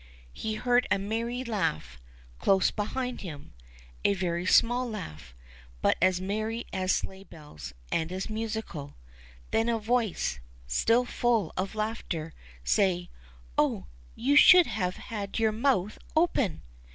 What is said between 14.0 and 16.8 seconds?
you should have had your mouth open